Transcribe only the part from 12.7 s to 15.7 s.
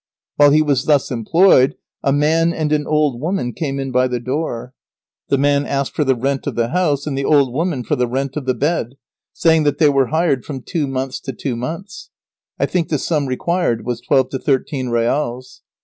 the sum required was twelve to thirteen reals.